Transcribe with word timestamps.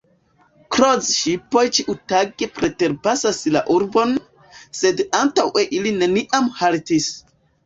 Kroz-ŝipoj 0.75 1.61
ĉiutage 1.77 2.47
preterpasas 2.55 3.43
la 3.57 3.61
urbon, 3.75 4.17
sed 4.81 5.05
antaŭe 5.21 5.69
ili 5.81 5.95
neniam 6.01 6.51
haltis. 6.63 7.13